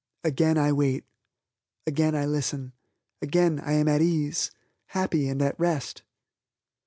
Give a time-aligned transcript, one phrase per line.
[0.23, 1.05] Again I wait.
[1.85, 2.73] Again I listen.
[3.21, 4.49] Again I am at ease,
[4.87, 6.01] happy, and at rest.